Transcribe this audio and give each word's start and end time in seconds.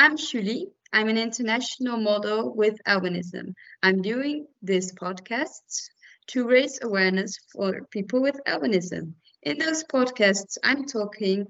I'm 0.00 0.16
Xueli. 0.16 0.62
I'm 0.94 1.08
an 1.08 1.18
international 1.18 1.98
model 1.98 2.54
with 2.54 2.82
albinism. 2.88 3.52
I'm 3.82 4.00
doing 4.00 4.46
this 4.62 4.94
podcast 4.94 5.90
to 6.28 6.48
raise 6.48 6.78
awareness 6.82 7.36
for 7.52 7.84
people 7.90 8.22
with 8.22 8.40
albinism. 8.46 9.12
In 9.42 9.58
those 9.58 9.84
podcasts, 9.84 10.56
I'm 10.64 10.86
talking 10.86 11.46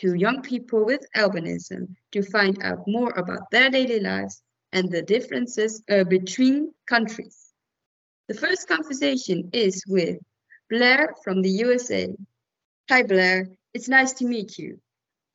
to 0.00 0.12
young 0.12 0.42
people 0.42 0.84
with 0.84 1.00
albinism 1.16 1.94
to 2.12 2.20
find 2.20 2.62
out 2.62 2.86
more 2.86 3.10
about 3.16 3.50
their 3.50 3.70
daily 3.70 4.00
lives 4.00 4.42
and 4.74 4.90
the 4.90 5.00
differences 5.00 5.82
uh, 5.88 6.04
between 6.04 6.74
countries. 6.86 7.54
The 8.28 8.34
first 8.34 8.68
conversation 8.68 9.48
is 9.54 9.82
with 9.88 10.18
Blair 10.68 11.14
from 11.24 11.40
the 11.40 11.48
USA. 11.64 12.14
Hi, 12.90 13.02
Blair. 13.02 13.48
It's 13.72 13.88
nice 13.88 14.12
to 14.18 14.26
meet 14.26 14.58
you. 14.58 14.78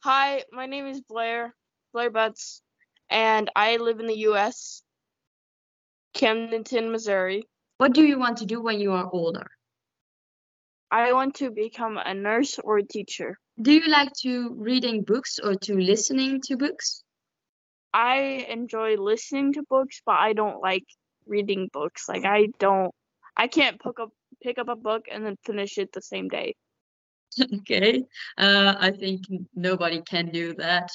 Hi, 0.03 0.43
my 0.51 0.67
name 0.67 0.85
is 0.85 1.01
Blair, 1.01 1.55
Blair 1.93 2.09
Butts, 2.09 2.61
and 3.09 3.49
I 3.55 3.77
live 3.77 3.99
in 3.99 4.07
the 4.07 4.19
US, 4.29 4.83
Camdenton, 6.13 6.91
Missouri. 6.91 7.43
What 7.77 7.93
do 7.93 8.03
you 8.03 8.19
want 8.19 8.37
to 8.37 8.45
do 8.45 8.61
when 8.61 8.79
you 8.79 8.91
are 8.91 9.09
older? 9.11 9.47
I 10.91 11.13
want 11.13 11.35
to 11.35 11.51
become 11.51 11.97
a 11.97 12.13
nurse 12.13 12.59
or 12.59 12.77
a 12.79 12.83
teacher. 12.83 13.37
Do 13.61 13.71
you 13.71 13.87
like 13.87 14.11
to 14.21 14.53
reading 14.55 15.03
books 15.03 15.39
or 15.39 15.55
to 15.55 15.75
listening 15.75 16.41
to 16.41 16.57
books? 16.57 17.03
I 17.93 18.45
enjoy 18.49 18.95
listening 18.95 19.53
to 19.53 19.63
books, 19.63 20.01
but 20.05 20.19
I 20.19 20.33
don't 20.33 20.61
like 20.61 20.85
reading 21.27 21.69
books. 21.71 22.07
Like 22.09 22.25
I 22.25 22.47
don't 22.59 22.93
I 23.37 23.47
can't 23.47 23.81
pick 23.81 23.99
up 23.99 24.09
pick 24.41 24.57
up 24.57 24.69
a 24.69 24.75
book 24.75 25.05
and 25.11 25.25
then 25.25 25.37
finish 25.45 25.77
it 25.77 25.91
the 25.91 26.01
same 26.01 26.27
day. 26.27 26.55
okay. 27.59 28.03
Uh, 28.37 28.75
I 28.79 28.91
think 28.91 29.21
nobody 29.55 30.01
can 30.01 30.29
do 30.31 30.53
that. 30.55 30.89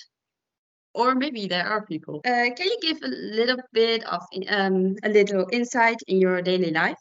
Or 0.95 1.15
maybe 1.15 1.47
there 1.49 1.67
are 1.67 1.85
people. 1.85 2.21
Uh, 2.25 2.55
can 2.57 2.67
you 2.67 2.79
give 2.81 3.03
a 3.03 3.09
little 3.09 3.59
bit 3.73 4.05
of 4.05 4.23
um, 4.49 4.97
a 5.03 5.09
little 5.09 5.49
insight 5.51 5.99
in 6.07 6.21
your 6.21 6.41
daily 6.41 6.71
life? 6.71 6.99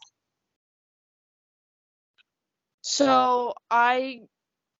So 2.82 3.54
I 3.70 4.20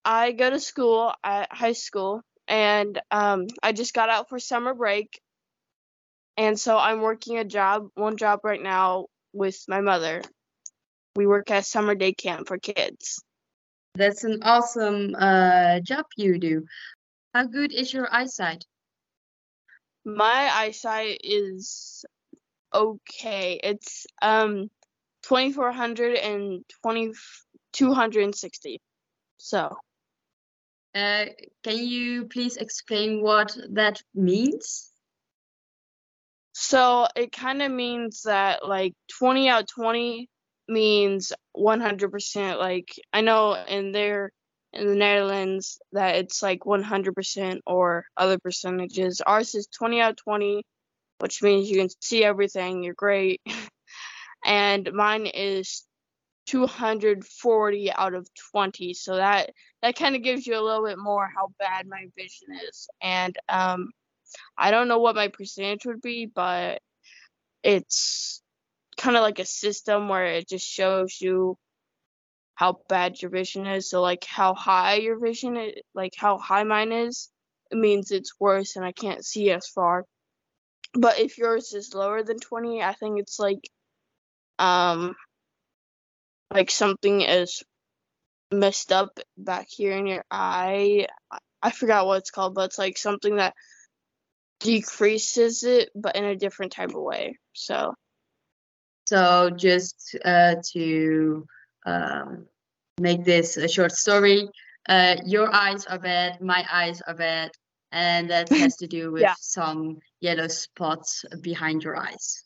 I 0.04 0.32
go 0.32 0.50
to 0.50 0.60
school 0.60 1.14
at 1.22 1.52
high 1.52 1.72
school 1.72 2.22
and 2.46 3.00
um, 3.10 3.46
I 3.62 3.72
just 3.72 3.94
got 3.94 4.10
out 4.10 4.28
for 4.28 4.38
summer 4.38 4.74
break. 4.74 5.20
And 6.36 6.58
so 6.58 6.76
I'm 6.76 7.00
working 7.00 7.38
a 7.38 7.44
job, 7.44 7.88
one 7.94 8.16
job 8.16 8.40
right 8.42 8.62
now 8.62 9.06
with 9.32 9.64
my 9.68 9.80
mother. 9.80 10.22
We 11.16 11.26
work 11.26 11.50
at 11.50 11.64
summer 11.64 11.94
day 11.94 12.12
camp 12.12 12.48
for 12.48 12.58
kids. 12.58 13.22
That's 13.94 14.24
an 14.24 14.42
awesome 14.42 15.14
uh, 15.16 15.80
job 15.80 16.06
you 16.16 16.38
do. 16.38 16.66
How 17.32 17.44
good 17.44 17.72
is 17.72 17.92
your 17.92 18.12
eyesight? 18.12 18.64
My 20.04 20.50
eyesight 20.52 21.20
is 21.24 22.04
okay. 22.72 23.60
It's 23.62 24.06
um 24.20 24.70
2400 25.22 26.16
and 26.16 26.64
2260. 26.82 28.80
So 29.38 29.76
uh, 30.94 31.24
can 31.62 31.78
you 31.78 32.26
please 32.26 32.56
explain 32.56 33.22
what 33.22 33.56
that 33.72 34.00
means? 34.14 34.90
So 36.52 37.08
it 37.16 37.32
kind 37.32 37.62
of 37.62 37.72
means 37.72 38.22
that 38.22 38.66
like 38.66 38.94
20 39.18 39.48
out 39.48 39.66
20 39.68 40.28
means 40.68 41.32
100%. 41.56 42.58
Like 42.58 42.94
I 43.12 43.22
know 43.22 43.54
in 43.54 43.90
there 43.92 44.30
in 44.74 44.86
the 44.86 44.94
Netherlands 44.94 45.78
that 45.92 46.16
it's 46.16 46.42
like 46.42 46.60
100% 46.60 47.60
or 47.66 48.06
other 48.16 48.38
percentages. 48.38 49.20
Ours 49.20 49.54
is 49.54 49.66
20 49.68 50.00
out 50.00 50.10
of 50.12 50.16
20, 50.16 50.62
which 51.20 51.42
means 51.42 51.70
you 51.70 51.78
can 51.78 51.88
see 52.00 52.24
everything. 52.24 52.82
You're 52.82 52.94
great. 52.94 53.40
and 54.44 54.92
mine 54.92 55.26
is 55.26 55.84
240 56.46 57.92
out 57.92 58.12
of 58.12 58.28
20 58.52 58.92
so 58.92 59.16
that 59.16 59.50
that 59.80 59.96
kind 59.96 60.14
of 60.14 60.22
gives 60.22 60.46
you 60.46 60.58
a 60.58 60.60
little 60.60 60.84
bit 60.84 60.98
more 60.98 61.26
how 61.34 61.48
bad 61.58 61.86
my 61.88 62.04
vision 62.14 62.48
is 62.68 62.86
and 63.00 63.34
um 63.48 63.90
i 64.58 64.70
don't 64.70 64.88
know 64.88 64.98
what 64.98 65.14
my 65.14 65.28
percentage 65.28 65.86
would 65.86 66.02
be 66.02 66.26
but 66.26 66.80
it's 67.62 68.42
kind 68.98 69.16
of 69.16 69.22
like 69.22 69.38
a 69.38 69.46
system 69.46 70.08
where 70.08 70.26
it 70.26 70.46
just 70.46 70.66
shows 70.66 71.16
you 71.18 71.56
how 72.54 72.78
bad 72.88 73.20
your 73.20 73.30
vision 73.30 73.66
is 73.66 73.88
so 73.88 74.00
like 74.00 74.24
how 74.24 74.54
high 74.54 74.94
your 74.94 75.18
vision 75.18 75.56
is 75.56 75.74
like 75.94 76.12
how 76.16 76.38
high 76.38 76.64
mine 76.64 76.92
is 76.92 77.30
it 77.70 77.78
means 77.78 78.10
it's 78.10 78.34
worse 78.38 78.76
and 78.76 78.84
i 78.84 78.92
can't 78.92 79.24
see 79.24 79.50
as 79.50 79.66
far 79.68 80.04
but 80.94 81.18
if 81.18 81.38
yours 81.38 81.72
is 81.72 81.94
lower 81.94 82.22
than 82.22 82.38
20 82.38 82.82
i 82.82 82.92
think 82.92 83.18
it's 83.18 83.38
like 83.38 83.68
um 84.58 85.14
like 86.52 86.70
something 86.70 87.22
is 87.22 87.64
messed 88.50 88.92
up 88.92 89.18
back 89.36 89.66
here 89.68 89.96
in 89.96 90.06
your 90.06 90.24
eye. 90.30 91.06
I 91.62 91.70
forgot 91.70 92.06
what 92.06 92.18
it's 92.18 92.30
called, 92.30 92.54
but 92.54 92.66
it's 92.66 92.78
like 92.78 92.96
something 92.96 93.36
that 93.36 93.54
decreases 94.60 95.64
it, 95.64 95.90
but 95.94 96.16
in 96.16 96.24
a 96.24 96.36
different 96.36 96.72
type 96.72 96.90
of 96.90 97.02
way. 97.02 97.38
So, 97.52 97.94
so 99.06 99.50
just 99.50 100.16
uh, 100.24 100.56
to 100.72 101.46
um, 101.84 102.46
make 103.00 103.24
this 103.24 103.56
a 103.56 103.68
short 103.68 103.92
story, 103.92 104.48
uh, 104.88 105.16
your 105.24 105.52
eyes 105.54 105.86
are 105.86 105.98
bad, 105.98 106.40
my 106.40 106.64
eyes 106.70 107.00
are 107.02 107.14
bad, 107.14 107.50
and 107.92 108.30
that 108.30 108.48
has 108.50 108.76
to 108.76 108.86
do 108.86 109.12
with 109.12 109.22
yeah. 109.22 109.34
some 109.38 109.98
yellow 110.20 110.48
spots 110.48 111.24
behind 111.40 111.82
your 111.82 111.96
eyes. 111.96 112.44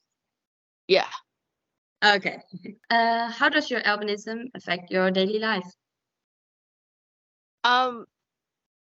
Yeah. 0.87 1.09
Okay. 2.05 2.39
Uh, 2.91 3.31
how 3.31 3.51
does 3.51 3.71
your 3.71 3.83
albinism 3.83 4.45
affect 4.55 4.91
your 4.91 5.11
daily 5.11 5.39
life? 5.39 5.71
Um, 7.65 8.07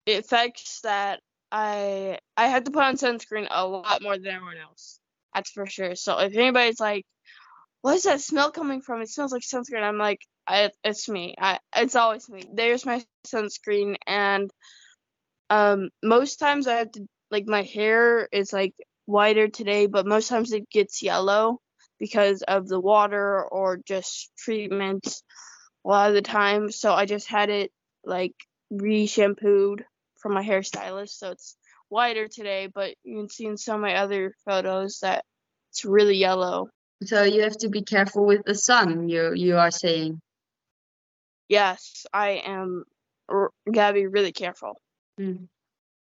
it 0.06 0.24
affects 0.24 0.80
that 0.82 1.20
I 1.52 2.20
I 2.38 2.48
have 2.48 2.64
to 2.64 2.72
put 2.72 2.84
on 2.84 2.96
sunscreen 2.96 3.48
a 3.50 3.68
lot 3.68 4.02
more 4.02 4.18
than 4.18 4.28
everyone 4.28 4.56
else. 4.58 5.02
That's 5.34 5.52
for 5.52 5.66
sure. 5.66 5.96
So 5.96 6.18
if 6.20 6.36
anybody's 6.36 6.80
like, 6.80 7.06
"What 7.82 7.96
is 7.96 8.04
that 8.04 8.22
smell 8.22 8.52
coming 8.52 8.82
from? 8.82 9.02
It 9.02 9.10
smells 9.10 9.34
like 9.34 9.42
sunscreen," 9.42 9.84
I'm 9.84 9.98
like, 9.98 10.22
I, 10.48 10.72
"It's 10.84 11.10
me. 11.10 11.36
I 11.38 11.60
it's 11.76 11.96
always 11.96 12.30
me." 12.30 12.44
There's 12.54 12.86
my 12.86 13.04
sunscreen, 13.28 13.96
and 14.06 14.50
um, 15.50 15.90
most 16.04 16.38
times 16.38 16.68
I 16.68 16.76
have 16.76 16.92
to 16.94 17.06
like 17.32 17.48
my 17.48 17.64
hair 17.64 18.28
is 18.32 18.54
like 18.54 18.74
whiter 19.06 19.48
today, 19.48 19.88
but 19.88 20.06
most 20.06 20.30
times 20.30 20.52
it 20.54 20.70
gets 20.70 21.04
yellow 21.04 21.60
because 22.00 22.42
of 22.44 22.68
the 22.68 22.80
water 22.80 23.44
or 23.44 23.80
just 23.86 24.32
treatments 24.38 25.24
a 25.86 25.90
lot 25.90 26.10
of 26.10 26.16
the 26.16 26.22
time. 26.22 26.72
So 26.72 26.94
I 26.94 27.06
just 27.06 27.28
had 27.28 27.50
it 27.50 27.72
like 28.04 28.36
re-shampooed 28.70 29.86
from 30.18 30.34
my 30.34 30.44
hairstylist, 30.44 31.10
so 31.10 31.32
it's 31.32 31.56
whiter 31.90 32.28
today. 32.28 32.68
But 32.74 32.96
you 33.04 33.18
can 33.18 33.30
see 33.30 33.46
in 33.46 33.58
some 33.58 33.76
of 33.76 33.82
my 33.82 33.96
other 33.96 34.34
photos 34.46 35.00
that 35.02 35.26
it's 35.72 35.86
really 35.86 36.18
yellow. 36.18 36.70
So 37.04 37.24
you 37.24 37.44
have 37.44 37.58
to 37.58 37.70
be 37.70 37.84
careful 37.84 38.26
with 38.26 38.42
the 38.46 38.56
sun. 38.56 39.10
You 39.10 39.34
you 39.34 39.58
are 39.58 39.72
saying. 39.72 40.20
Yes, 41.50 42.06
I 42.14 42.42
am. 42.46 42.84
R- 43.30 43.52
gotta 43.72 43.94
be 43.94 44.08
really 44.08 44.32
careful. 44.32 44.82
Mm. 45.20 45.48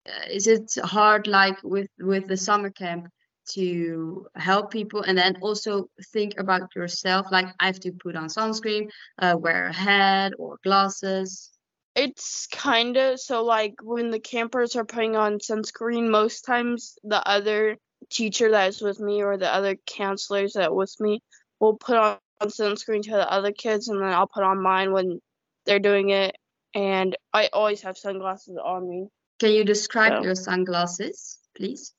Uh, 0.07 0.11
is 0.29 0.47
it 0.47 0.73
hard, 0.83 1.28
like 1.28 1.57
with 1.63 1.89
with 2.00 2.28
the 2.28 2.38
summer 2.38 2.69
camp? 2.69 3.09
to 3.47 4.28
help 4.35 4.72
people 4.72 5.01
and 5.01 5.17
then 5.17 5.38
also 5.41 5.88
think 6.11 6.33
about 6.39 6.75
yourself 6.75 7.28
like 7.31 7.45
i 7.59 7.67
have 7.67 7.79
to 7.79 7.91
put 7.91 8.16
on 8.16 8.28
sunscreen 8.28 8.89
uh, 9.19 9.35
wear 9.38 9.67
a 9.67 9.73
hat 9.73 10.33
or 10.39 10.57
glasses 10.63 11.51
it's 11.95 12.47
kind 12.47 12.97
of 12.97 13.19
so 13.19 13.44
like 13.44 13.75
when 13.81 14.09
the 14.12 14.19
campers 14.19 14.75
are 14.75 14.85
putting 14.85 15.16
on 15.16 15.38
sunscreen 15.38 16.09
most 16.09 16.41
times 16.41 16.97
the 17.03 17.25
other 17.27 17.77
teacher 18.09 18.51
that 18.51 18.69
is 18.69 18.81
with 18.81 19.00
me 19.00 19.24
or 19.24 19.38
the 19.38 19.53
other 19.53 19.75
counselors 19.86 20.53
that 20.53 20.74
with 20.74 20.94
me 21.00 21.21
will 21.59 21.77
put 21.77 21.97
on 21.97 22.18
sunscreen 22.45 23.01
to 23.01 23.12
the 23.12 23.31
other 23.31 23.51
kids 23.51 23.88
and 23.88 24.01
then 24.01 24.12
i'll 24.12 24.27
put 24.27 24.44
on 24.44 24.62
mine 24.62 24.92
when 24.92 25.19
they're 25.65 25.79
doing 25.79 26.09
it 26.09 26.35
and 26.73 27.15
i 27.33 27.50
always 27.53 27.81
have 27.81 27.97
sunglasses 27.97 28.57
on 28.63 28.88
me 28.88 29.07
can 29.39 29.51
you 29.51 29.63
describe 29.63 30.19
so. 30.19 30.23
your 30.23 30.35
sunglasses 30.35 31.39
please 31.56 31.94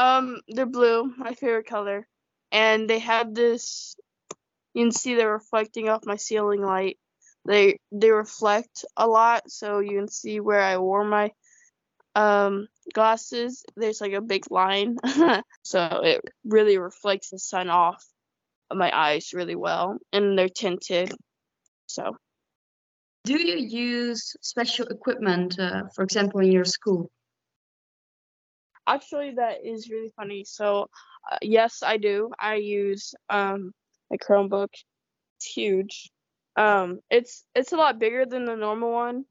um, 0.00 0.40
they're 0.48 0.64
blue, 0.64 1.12
my 1.18 1.34
favorite 1.34 1.66
color, 1.66 2.06
and 2.50 2.88
they 2.88 3.00
have 3.00 3.34
this. 3.34 3.96
You 4.72 4.84
can 4.86 4.92
see 4.92 5.14
they're 5.14 5.30
reflecting 5.30 5.90
off 5.90 6.06
my 6.06 6.16
ceiling 6.16 6.62
light. 6.62 6.98
They 7.44 7.78
they 7.92 8.10
reflect 8.10 8.86
a 8.96 9.06
lot, 9.06 9.50
so 9.50 9.80
you 9.80 9.98
can 9.98 10.08
see 10.08 10.40
where 10.40 10.60
I 10.60 10.78
wore 10.78 11.04
my 11.04 11.32
um 12.14 12.66
glasses. 12.94 13.62
There's 13.76 14.00
like 14.00 14.14
a 14.14 14.22
big 14.22 14.50
line, 14.50 14.96
so 15.62 16.00
it 16.02 16.22
really 16.44 16.78
reflects 16.78 17.28
the 17.28 17.38
sun 17.38 17.68
off 17.68 18.02
of 18.70 18.78
my 18.78 18.90
eyes 18.96 19.34
really 19.34 19.56
well, 19.56 19.98
and 20.14 20.38
they're 20.38 20.48
tinted. 20.48 21.12
So. 21.88 22.16
Do 23.30 23.40
you 23.40 23.58
use 23.58 24.36
special 24.42 24.86
equipment, 24.88 25.58
uh, 25.60 25.84
for 25.94 26.02
example, 26.02 26.40
in 26.40 26.52
your 26.52 26.64
school? 26.64 27.12
actually, 28.86 29.32
that 29.36 29.64
is 29.64 29.90
really 29.90 30.12
funny. 30.16 30.44
So, 30.44 30.88
uh, 31.30 31.38
yes, 31.42 31.82
I 31.82 31.96
do. 31.96 32.30
I 32.38 32.56
use 32.56 33.14
um 33.28 33.72
a 34.12 34.18
Chromebook. 34.18 34.72
It's 35.38 35.46
huge. 35.46 36.10
Um, 36.56 37.00
it's 37.10 37.44
it's 37.54 37.72
a 37.72 37.76
lot 37.76 37.98
bigger 37.98 38.26
than 38.26 38.44
the 38.44 38.56
normal 38.56 38.92
one. 38.92 39.24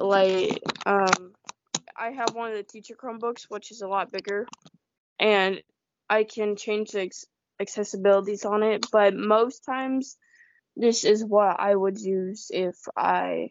Like, 0.00 0.60
um, 0.86 1.32
I 1.96 2.10
have 2.12 2.34
one 2.34 2.50
of 2.50 2.56
the 2.56 2.62
teacher 2.64 2.94
Chromebooks, 2.94 3.44
which 3.48 3.70
is 3.70 3.82
a 3.82 3.88
lot 3.88 4.12
bigger, 4.12 4.46
and 5.18 5.62
I 6.08 6.24
can 6.24 6.56
change 6.56 6.92
the 6.92 7.02
ex- 7.02 7.26
accessibilities 7.60 8.44
on 8.48 8.62
it. 8.62 8.86
But 8.92 9.14
most 9.14 9.64
times, 9.64 10.16
this 10.76 11.04
is 11.04 11.24
what 11.24 11.58
I 11.60 11.74
would 11.74 11.98
use 12.00 12.50
if 12.52 12.76
I 12.96 13.50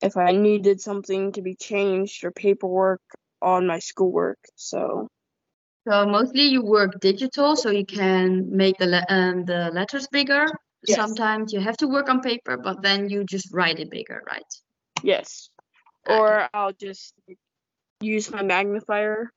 if 0.00 0.16
I 0.16 0.32
needed 0.32 0.80
something 0.80 1.32
to 1.32 1.42
be 1.42 1.54
changed 1.54 2.24
or 2.24 2.30
paperwork 2.32 3.00
on 3.40 3.66
my 3.66 3.78
schoolwork. 3.78 4.38
So 4.56 5.08
So 5.86 6.06
mostly 6.06 6.42
you 6.42 6.62
work 6.64 7.00
digital, 7.00 7.56
so 7.56 7.70
you 7.70 7.84
can 7.86 8.56
make 8.56 8.78
the 8.78 8.86
le 8.86 9.04
um, 9.08 9.44
the 9.44 9.70
letters 9.72 10.06
bigger. 10.08 10.46
Yes. 10.86 10.96
Sometimes 10.96 11.52
you 11.52 11.60
have 11.60 11.76
to 11.78 11.88
work 11.88 12.08
on 12.08 12.20
paper, 12.20 12.56
but 12.56 12.82
then 12.82 13.08
you 13.08 13.24
just 13.24 13.52
write 13.52 13.78
it 13.78 13.90
bigger, 13.90 14.22
right? 14.26 14.50
yes, 15.02 15.50
or 16.08 16.48
I'll 16.52 16.72
just 16.72 17.14
use 18.00 18.30
my 18.30 18.42
magnifier, 18.42 19.30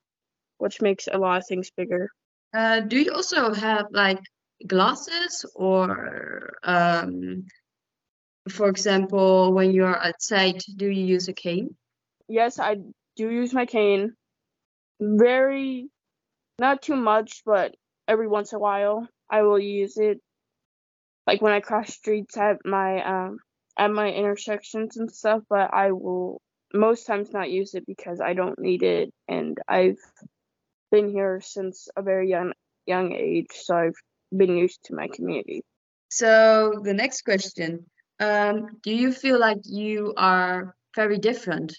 which 0.57 0.81
makes 0.81 1.07
a 1.11 1.17
lot 1.17 1.37
of 1.37 1.47
things 1.47 1.71
bigger. 1.75 2.09
Uh, 2.53 2.79
do 2.81 2.97
you 2.99 3.11
also 3.11 3.53
have 3.53 3.85
like 3.91 4.19
glasses 4.65 5.45
or 5.55 6.53
um, 6.63 7.45
for 8.49 8.69
example, 8.69 9.53
when 9.53 9.71
you're 9.71 9.97
outside, 9.97 10.61
do 10.75 10.87
you 10.87 11.05
use 11.05 11.27
a 11.27 11.33
cane? 11.33 11.75
Yes, 12.27 12.59
I 12.59 12.77
do 13.15 13.29
use 13.29 13.53
my 13.53 13.65
cane. 13.65 14.13
Very, 14.99 15.89
not 16.59 16.81
too 16.81 16.95
much, 16.95 17.41
but 17.45 17.75
every 18.07 18.27
once 18.27 18.51
in 18.51 18.57
a 18.57 18.59
while 18.59 19.07
I 19.29 19.41
will 19.41 19.59
use 19.59 19.97
it. 19.97 20.21
Like 21.25 21.41
when 21.41 21.53
I 21.53 21.59
cross 21.59 21.93
streets 21.93 22.37
at 22.37 22.57
my 22.65 23.03
um 23.03 23.39
at 23.77 23.91
my 23.91 24.11
intersections 24.11 24.97
and 24.97 25.11
stuff, 25.11 25.41
but 25.49 25.73
I 25.73 25.91
will 25.91 26.39
most 26.73 27.07
times 27.07 27.31
not 27.31 27.49
use 27.49 27.73
it 27.73 27.85
because 27.85 28.21
I 28.21 28.33
don't 28.33 28.59
need 28.59 28.83
it 28.83 29.11
and 29.27 29.57
I've 29.67 29.97
been 30.91 31.09
here 31.09 31.41
since 31.41 31.87
a 31.95 32.03
very 32.03 32.29
young 32.29 32.53
young 32.85 33.11
age, 33.13 33.51
so 33.51 33.75
I've 33.75 33.95
been 34.37 34.57
used 34.57 34.79
to 34.85 34.95
my 34.95 35.07
community. 35.07 35.63
So 36.09 36.81
the 36.83 36.93
next 36.93 37.23
question, 37.23 37.85
um, 38.19 38.67
do 38.83 38.93
you 38.93 39.11
feel 39.11 39.39
like 39.39 39.59
you 39.63 40.13
are 40.17 40.75
very 40.95 41.17
different? 41.17 41.75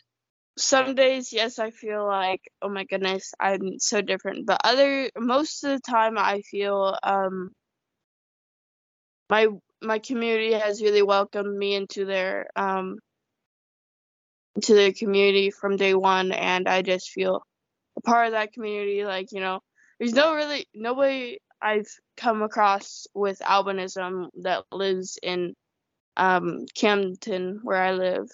Some 0.59 0.95
days, 0.95 1.33
yes, 1.33 1.59
I 1.59 1.71
feel 1.71 2.07
like, 2.07 2.41
oh 2.63 2.69
my 2.69 2.85
goodness, 2.85 3.33
I'm 3.39 3.79
so 3.79 4.01
different. 4.01 4.47
But 4.47 4.61
other 4.65 5.11
most 5.19 5.65
of 5.65 5.71
the 5.71 5.81
time 5.81 6.17
I 6.19 6.41
feel 6.41 6.97
um 7.03 7.51
my 9.29 9.49
my 9.83 9.99
community 9.99 10.53
has 10.53 10.83
really 10.83 11.03
welcomed 11.03 11.57
me 11.57 11.75
into 11.75 12.05
their 12.05 12.49
um 12.57 12.99
to 14.63 14.75
their 14.75 14.93
community 14.93 15.51
from 15.51 15.77
day 15.77 15.95
one 15.95 16.33
and 16.33 16.69
I 16.69 16.83
just 16.83 17.11
feel 17.11 17.43
a 17.97 18.01
part 18.01 18.29
of 18.29 18.33
that 18.33 18.53
community 18.53 19.05
like 19.05 19.33
you 19.33 19.41
know 19.41 19.61
there's 19.99 20.15
no 20.15 20.35
really 20.35 20.67
nobody 20.75 21.39
I've 21.63 21.89
come 22.17 22.43
across 22.43 23.07
with 23.15 23.39
albinism 23.41 24.29
that 24.43 24.65
lives 24.73 25.19
in 25.23 25.55
um 26.17 26.67
Camden 26.75 27.61
where 27.63 27.83
I 27.83 27.93
live. 27.93 28.29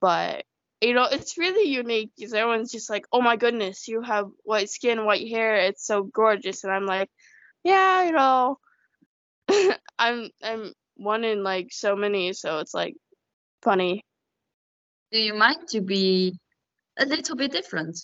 But 0.00 0.44
you 0.80 0.94
know 0.94 1.06
it's 1.10 1.38
really 1.38 1.70
unique 1.70 2.12
because 2.16 2.34
everyone's 2.34 2.72
just 2.72 2.90
like 2.90 3.06
oh 3.12 3.22
my 3.22 3.36
goodness 3.36 3.88
you 3.88 4.02
have 4.02 4.26
white 4.44 4.70
skin 4.70 5.06
white 5.06 5.28
hair 5.28 5.56
it's 5.56 5.86
so 5.86 6.04
gorgeous. 6.04 6.64
And 6.64 6.72
I'm 6.72 6.86
like 6.86 7.10
yeah 7.64 8.04
you 8.04 8.12
know 8.12 8.58
I'm 9.98 10.30
I'm 10.42 10.72
one 10.96 11.24
in 11.24 11.42
like 11.42 11.68
so 11.72 11.96
many 11.96 12.32
so 12.34 12.58
it's 12.60 12.74
like 12.74 12.94
funny. 13.62 14.04
Do 15.12 15.18
you 15.18 15.34
mind 15.34 15.68
to 15.68 15.80
be 15.80 16.38
a 16.98 17.06
little 17.06 17.36
bit 17.36 17.52
different? 17.52 17.98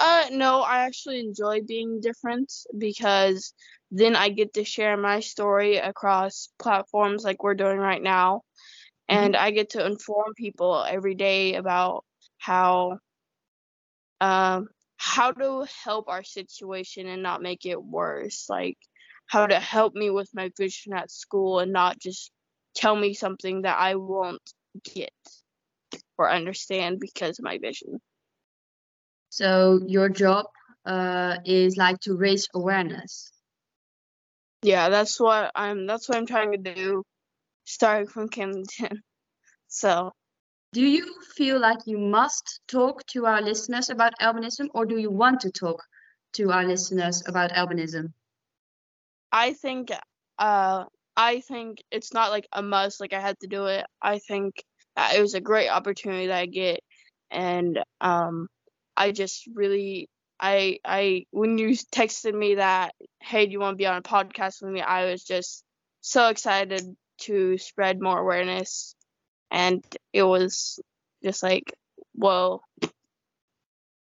Uh, 0.00 0.26
no, 0.32 0.62
I 0.62 0.84
actually 0.86 1.20
enjoy 1.20 1.62
being 1.62 2.00
different 2.00 2.52
because 2.78 3.54
then 3.90 4.16
I 4.16 4.30
get 4.30 4.54
to 4.54 4.64
share 4.64 4.96
my 4.96 5.20
story 5.20 5.76
across 5.76 6.48
platforms 6.60 7.24
like 7.24 7.42
we're 7.44 7.54
doing 7.54 7.78
right 7.78 8.02
now. 8.02 8.42
And 9.08 9.36
I 9.36 9.52
get 9.52 9.70
to 9.72 9.86
inform 9.86 10.34
people 10.36 10.84
every 10.84 11.14
day 11.16 11.54
about 11.56 12.04
how 12.38 12.98
um 14.20 14.68
how 14.98 15.32
to 15.32 15.66
help 15.84 16.08
our 16.08 16.24
situation 16.24 17.06
and 17.06 17.22
not 17.22 17.42
make 17.42 17.66
it 17.66 17.82
worse. 17.82 18.46
Like 18.48 18.78
how 19.28 19.46
to 19.46 19.60
help 19.60 19.94
me 19.94 20.10
with 20.10 20.30
my 20.34 20.50
vision 20.58 20.94
at 20.94 21.10
school 21.10 21.60
and 21.60 21.72
not 21.72 21.98
just 22.00 22.32
tell 22.74 22.96
me 22.96 23.14
something 23.14 23.62
that 23.62 23.78
I 23.78 23.96
won't 23.96 24.42
get 24.84 25.12
or 26.18 26.30
understand 26.30 27.00
because 27.00 27.38
of 27.38 27.44
my 27.44 27.58
vision. 27.58 28.00
So 29.30 29.80
your 29.86 30.10
job 30.10 30.46
uh, 30.84 31.38
is 31.46 31.76
like 31.78 32.00
to 32.00 32.16
raise 32.16 32.48
awareness. 32.54 33.32
Yeah, 34.62 34.88
that's 34.90 35.18
what 35.20 35.52
I'm 35.54 35.86
that's 35.86 36.08
what 36.08 36.18
I'm 36.18 36.26
trying 36.26 36.52
to 36.52 36.74
do 36.74 37.04
starting 37.64 38.08
from 38.08 38.28
Camden. 38.28 38.64
So, 39.68 40.12
Do 40.72 40.82
you 40.82 41.20
feel 41.36 41.60
like 41.60 41.86
you 41.86 41.98
must 41.98 42.60
talk 42.68 43.06
to 43.12 43.26
our 43.26 43.40
listeners 43.40 43.88
about 43.88 44.14
albinism, 44.20 44.68
or 44.74 44.84
do 44.86 44.98
you 44.98 45.10
want 45.10 45.40
to 45.42 45.52
talk 45.52 45.82
to 46.34 46.50
our 46.50 46.64
listeners 46.64 47.22
about 47.26 47.52
albinism? 47.52 48.12
I 49.32 49.52
think 49.54 49.90
uh 50.38 50.84
I 51.16 51.40
think 51.40 51.82
it's 51.90 52.12
not 52.12 52.30
like 52.30 52.46
a 52.52 52.62
must 52.62 53.00
like 53.00 53.12
I 53.12 53.20
had 53.20 53.38
to 53.40 53.46
do 53.48 53.66
it. 53.66 53.86
I 54.02 54.18
think 54.18 54.62
it 54.96 55.20
was 55.20 55.34
a 55.34 55.40
great 55.40 55.68
opportunity 55.68 56.26
that 56.28 56.38
I 56.38 56.46
get 56.46 56.80
and 57.30 57.78
um 58.00 58.48
I 58.96 59.12
just 59.12 59.46
really 59.54 60.08
I 60.38 60.78
I 60.84 61.26
when 61.30 61.58
you 61.58 61.68
texted 61.70 62.34
me 62.34 62.56
that 62.56 62.94
hey 63.20 63.46
do 63.46 63.52
you 63.52 63.60
want 63.60 63.74
to 63.74 63.82
be 63.82 63.86
on 63.86 63.96
a 63.96 64.02
podcast 64.02 64.62
with 64.62 64.72
me 64.72 64.80
I 64.80 65.10
was 65.10 65.24
just 65.24 65.64
so 66.00 66.28
excited 66.28 66.96
to 67.22 67.58
spread 67.58 68.00
more 68.00 68.18
awareness 68.18 68.94
and 69.50 69.84
it 70.12 70.22
was 70.22 70.80
just 71.22 71.42
like 71.42 71.72
whoa 72.14 72.62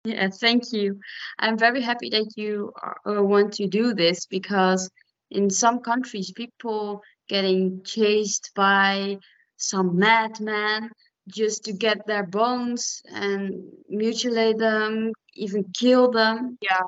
Yeah, 0.05 0.31
thank 0.31 0.73
you. 0.73 0.99
I'm 1.39 1.57
very 1.57 1.81
happy 1.81 2.11
that 2.11 2.33
you 2.37 2.73
uh, 2.83 3.23
want 3.23 3.53
to 3.55 3.69
do 3.69 3.95
this 3.95 4.27
because 4.27 4.91
in 5.31 5.49
some 5.49 5.79
countries, 5.81 6.33
people 6.33 7.03
getting 7.29 7.83
chased 7.85 8.51
by 8.57 9.19
some 9.57 9.97
madman 9.97 10.91
just 11.29 11.65
to 11.65 11.73
get 11.73 12.07
their 12.07 12.27
bones 12.27 13.03
and 13.11 13.65
mutilate 13.89 14.59
them, 14.59 15.13
even 15.35 15.65
kill 15.73 16.11
them. 16.11 16.59
Yeah. 16.61 16.83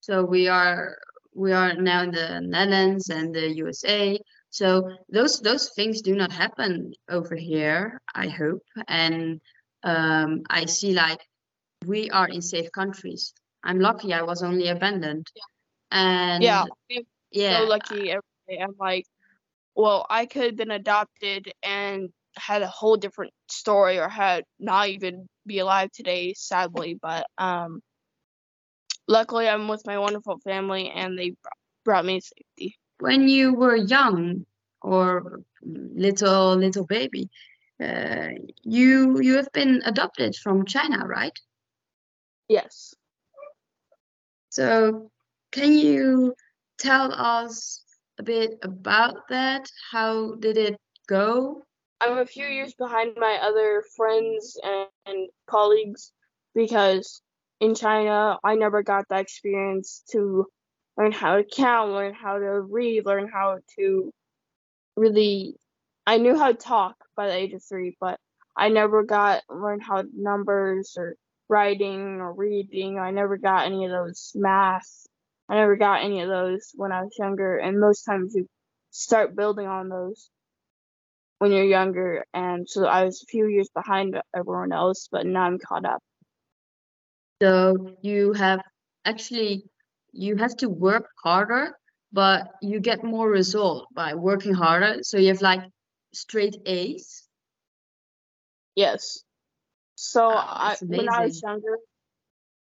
So 0.00 0.24
we 0.24 0.48
are 0.48 0.98
we 1.34 1.52
are 1.52 1.74
now 1.74 2.02
in 2.02 2.10
the 2.10 2.40
Netherlands 2.40 3.08
and 3.10 3.34
the 3.34 3.48
USA. 3.54 4.18
So 4.50 4.90
those 5.08 5.40
those 5.40 5.70
things 5.74 6.02
do 6.02 6.14
not 6.14 6.32
happen 6.32 6.92
over 7.08 7.36
here, 7.36 8.00
I 8.14 8.28
hope. 8.28 8.62
And 8.88 9.40
um, 9.82 10.42
I 10.50 10.64
see 10.66 10.92
like 10.92 11.20
we 11.86 12.10
are 12.10 12.28
in 12.28 12.42
safe 12.42 12.70
countries. 12.72 13.32
I'm 13.62 13.78
lucky 13.78 14.12
I 14.12 14.22
was 14.22 14.42
only 14.42 14.68
abandoned. 14.68 15.26
And 15.90 16.42
yeah 16.42 16.64
I'm 16.90 17.04
yeah, 17.30 17.60
so 17.60 17.64
lucky 17.64 18.10
every 18.10 18.22
day 18.48 18.58
I'm 18.58 18.74
like 18.78 19.06
well 19.74 20.06
I 20.10 20.26
could 20.26 20.44
have 20.44 20.56
been 20.56 20.70
adopted 20.70 21.52
and 21.62 22.10
had 22.36 22.62
a 22.62 22.68
whole 22.68 22.96
different 22.96 23.32
story 23.48 23.98
or 23.98 24.08
had 24.08 24.44
not 24.58 24.88
even 24.88 25.28
be 25.46 25.58
alive 25.58 25.90
today 25.92 26.32
sadly 26.36 26.98
but 27.00 27.26
um 27.38 27.80
luckily 29.08 29.48
I'm 29.48 29.68
with 29.68 29.82
my 29.86 29.98
wonderful 29.98 30.38
family 30.38 30.90
and 30.90 31.18
they 31.18 31.34
brought 31.84 32.04
me 32.04 32.20
safety 32.20 32.76
when 33.00 33.28
you 33.28 33.54
were 33.54 33.76
young 33.76 34.44
or 34.82 35.42
little 35.62 36.56
little 36.56 36.86
baby, 36.86 37.28
uh, 37.82 38.28
you 38.62 39.20
you 39.20 39.34
have 39.36 39.50
been 39.52 39.82
adopted 39.84 40.36
from 40.36 40.64
China, 40.64 41.06
right? 41.06 41.36
yes 42.48 42.94
So 44.50 45.10
can 45.52 45.72
you 45.72 46.34
tell 46.78 47.12
us 47.12 47.82
a 48.18 48.22
bit 48.22 48.58
about 48.62 49.28
that? 49.28 49.70
How 49.92 50.34
did 50.34 50.56
it 50.56 50.76
go? 51.06 51.62
I'm 52.00 52.16
a 52.18 52.26
few 52.26 52.46
years 52.46 52.72
behind 52.74 53.12
my 53.16 53.38
other 53.42 53.84
friends 53.96 54.58
and, 54.62 54.88
and 55.04 55.28
colleagues 55.46 56.12
because 56.54 57.20
in 57.60 57.74
China 57.74 58.38
I 58.42 58.54
never 58.54 58.82
got 58.82 59.06
that 59.10 59.20
experience 59.20 60.02
to 60.12 60.46
learn 60.96 61.12
how 61.12 61.36
to 61.36 61.44
count, 61.44 61.92
learn 61.92 62.14
how 62.14 62.38
to 62.38 62.60
read, 62.62 63.04
learn 63.04 63.28
how 63.28 63.58
to 63.76 64.10
really 64.96 65.56
I 66.06 66.16
knew 66.16 66.38
how 66.38 66.48
to 66.48 66.54
talk 66.54 66.96
by 67.16 67.26
the 67.26 67.34
age 67.34 67.52
of 67.52 67.62
three, 67.62 67.96
but 68.00 68.18
I 68.56 68.70
never 68.70 69.02
got 69.02 69.42
learn 69.50 69.80
how 69.80 70.04
numbers 70.14 70.94
or 70.96 71.16
writing 71.48 72.20
or 72.20 72.32
reading. 72.32 72.98
I 72.98 73.10
never 73.10 73.36
got 73.36 73.66
any 73.66 73.84
of 73.84 73.90
those 73.90 74.32
math. 74.34 75.06
I 75.48 75.56
never 75.56 75.76
got 75.76 76.02
any 76.02 76.22
of 76.22 76.28
those 76.28 76.72
when 76.74 76.92
I 76.92 77.02
was 77.02 77.14
younger, 77.18 77.58
and 77.58 77.78
most 77.78 78.04
times 78.04 78.34
you 78.34 78.46
start 78.90 79.36
building 79.36 79.66
on 79.66 79.88
those 79.88 80.30
when 81.40 81.52
you're 81.52 81.64
younger. 81.64 82.24
And 82.34 82.68
so 82.68 82.84
I 82.84 83.04
was 83.04 83.22
a 83.22 83.26
few 83.26 83.46
years 83.46 83.68
behind 83.74 84.20
everyone 84.36 84.72
else, 84.72 85.08
but 85.10 85.26
now 85.26 85.44
I'm 85.44 85.58
caught 85.58 85.86
up. 85.86 86.02
So 87.42 87.96
you 88.02 88.34
have 88.34 88.60
actually 89.06 89.64
you 90.12 90.36
have 90.36 90.54
to 90.58 90.68
work 90.68 91.06
harder, 91.24 91.72
but 92.12 92.52
you 92.60 92.78
get 92.78 93.02
more 93.02 93.28
result 93.28 93.86
by 93.94 94.14
working 94.14 94.52
harder. 94.52 94.98
So 95.02 95.16
you 95.16 95.28
have 95.28 95.40
like 95.40 95.62
straight 96.12 96.56
A's. 96.66 97.26
Yes. 98.74 99.24
So 99.94 100.28
ah, 100.30 100.76
I, 100.80 100.84
when 100.84 101.08
I 101.08 101.24
was 101.24 101.42
younger, 101.42 101.78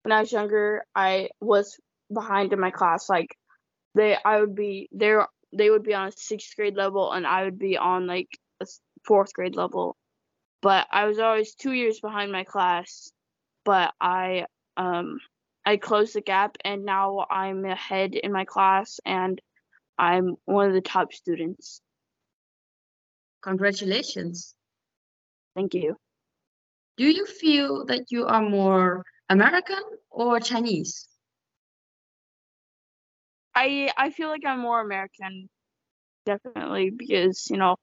when 0.03 0.11
I 0.11 0.19
was 0.19 0.31
younger, 0.33 0.83
I 0.93 1.29
was 1.39 1.79
behind 2.13 2.51
in 2.51 2.59
my 2.59 2.71
class. 2.71 3.07
Like 3.07 3.37
they, 3.93 4.17
I 4.25 4.41
would 4.41 4.53
be 4.53 4.89
there. 4.91 5.27
They 5.55 5.69
would 5.69 5.83
be 5.83 5.93
on 5.93 6.09
a 6.09 6.11
sixth 6.11 6.57
grade 6.57 6.75
level, 6.75 7.13
and 7.13 7.25
I 7.25 7.45
would 7.45 7.57
be 7.57 7.77
on 7.77 8.07
like 8.07 8.27
a 8.61 8.65
fourth 9.05 9.33
grade 9.33 9.55
level. 9.55 9.97
But 10.61 10.87
I 10.91 11.05
was 11.05 11.19
always 11.19 11.55
two 11.55 11.73
years 11.73 11.99
behind 11.99 12.31
my 12.31 12.43
class. 12.43 13.11
But 13.63 13.93
I, 13.99 14.45
um, 14.77 15.19
I 15.65 15.77
closed 15.77 16.13
the 16.13 16.21
gap, 16.21 16.57
and 16.63 16.85
now 16.85 17.25
I'm 17.29 17.65
ahead 17.65 18.13
in 18.13 18.31
my 18.31 18.45
class, 18.45 18.99
and 19.05 19.41
I'm 19.97 20.35
one 20.45 20.67
of 20.67 20.73
the 20.73 20.81
top 20.81 21.13
students. 21.13 21.81
Congratulations. 23.41 24.55
Thank 25.55 25.73
you. 25.73 25.95
Do 26.97 27.05
you 27.05 27.25
feel 27.25 27.85
that 27.85 28.05
you 28.09 28.25
are 28.25 28.41
more 28.41 29.03
American 29.29 29.81
or 30.09 30.39
Chinese? 30.39 31.07
I 33.53 33.91
I 33.97 34.09
feel 34.11 34.29
like 34.29 34.45
I'm 34.45 34.59
more 34.59 34.81
American, 34.81 35.49
definitely, 36.25 36.89
because 36.89 37.47
you 37.49 37.57
know 37.57 37.77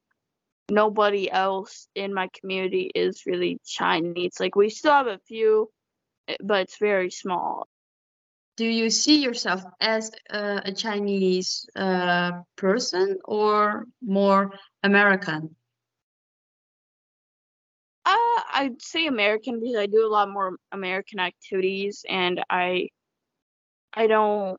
nobody 0.71 1.31
else 1.31 1.88
in 1.95 2.14
my 2.14 2.28
community 2.40 2.90
is 2.95 3.23
really 3.26 3.59
Chinese. 3.64 4.38
Like 4.40 4.57
we 4.57 4.71
still 4.71 4.92
have 4.92 5.07
a 5.07 5.19
few, 5.26 5.71
eh, 6.28 6.37
but 6.42 6.62
it's 6.62 6.78
very 6.78 7.11
small. 7.11 7.69
Do 8.57 8.66
you 8.66 8.90
see 8.90 9.23
yourself 9.23 9.62
as 9.81 10.11
uh, 10.31 10.61
a 10.64 10.73
Chinese 10.73 11.66
uh, 11.75 12.33
person 12.57 13.19
or 13.25 13.87
more 14.02 14.52
American? 14.83 15.57
Uh, 18.04 18.40
I'd 18.52 18.83
say 18.83 19.07
American 19.07 19.61
because 19.61 19.76
I 19.76 19.87
do 19.87 20.07
a 20.07 20.11
lot 20.11 20.28
more 20.28 20.57
American 20.71 21.19
activities, 21.19 22.04
and 22.09 22.45
I 22.50 22.88
I 23.95 24.07
don't 24.07 24.59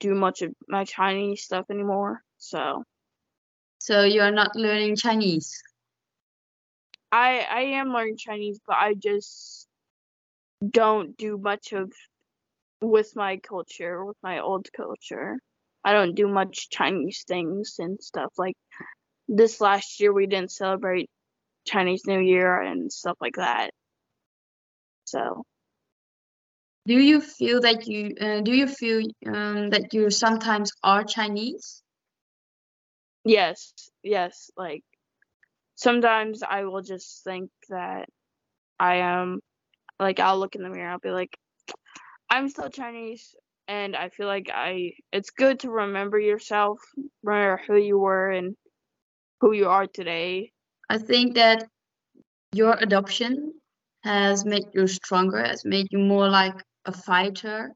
do 0.00 0.14
much 0.14 0.42
of 0.42 0.52
my 0.68 0.84
Chinese 0.84 1.44
stuff 1.44 1.66
anymore. 1.70 2.22
So. 2.38 2.84
So 3.82 4.04
you 4.04 4.20
are 4.20 4.30
not 4.30 4.54
learning 4.54 4.94
Chinese. 4.94 5.60
I 7.10 7.40
I 7.40 7.60
am 7.80 7.92
learning 7.92 8.16
Chinese, 8.16 8.60
but 8.64 8.76
I 8.76 8.94
just 8.94 9.66
don't 10.64 11.16
do 11.16 11.36
much 11.36 11.72
of 11.72 11.92
with 12.80 13.16
my 13.16 13.38
culture, 13.38 14.04
with 14.04 14.16
my 14.22 14.38
old 14.38 14.68
culture. 14.72 15.36
I 15.82 15.94
don't 15.94 16.14
do 16.14 16.28
much 16.28 16.70
Chinese 16.70 17.24
things 17.26 17.74
and 17.80 18.00
stuff 18.00 18.32
like 18.38 18.54
this 19.26 19.60
last 19.60 19.98
year 19.98 20.12
we 20.12 20.28
didn't 20.28 20.52
celebrate 20.52 21.10
Chinese 21.66 22.06
New 22.06 22.20
Year 22.20 22.62
and 22.62 22.92
stuff 22.92 23.16
like 23.20 23.34
that. 23.34 23.72
So. 25.06 25.42
Do 26.86 26.94
you 26.94 27.20
feel 27.20 27.60
that 27.62 27.88
you 27.88 28.14
uh, 28.20 28.42
do 28.42 28.54
you 28.54 28.68
feel 28.68 29.02
um, 29.26 29.70
that 29.70 29.92
you 29.92 30.08
sometimes 30.10 30.70
are 30.84 31.02
Chinese? 31.02 31.81
Yes, 33.24 33.72
yes. 34.02 34.50
Like 34.56 34.84
sometimes 35.74 36.42
I 36.42 36.64
will 36.64 36.82
just 36.82 37.24
think 37.24 37.50
that 37.68 38.08
I 38.78 38.96
am. 38.96 39.40
Like 40.00 40.20
I'll 40.20 40.38
look 40.38 40.54
in 40.54 40.62
the 40.62 40.70
mirror. 40.70 40.90
I'll 40.90 40.98
be 40.98 41.10
like, 41.10 41.36
I'm 42.28 42.48
still 42.48 42.70
Chinese, 42.70 43.34
and 43.68 43.94
I 43.94 44.08
feel 44.08 44.26
like 44.26 44.50
I. 44.52 44.92
It's 45.12 45.30
good 45.30 45.60
to 45.60 45.70
remember 45.70 46.18
yourself, 46.18 46.80
remember 47.22 47.62
who 47.66 47.76
you 47.76 47.98
were 47.98 48.30
and 48.30 48.56
who 49.42 49.52
you 49.52 49.68
are 49.68 49.88
today, 49.88 50.52
I 50.88 50.98
think 50.98 51.34
that 51.34 51.68
your 52.52 52.74
adoption 52.74 53.54
has 54.04 54.44
made 54.44 54.66
you 54.72 54.86
stronger, 54.86 55.42
has 55.42 55.64
made 55.64 55.88
you 55.90 55.98
more 55.98 56.28
like 56.28 56.54
a 56.84 56.92
fighter, 56.92 57.72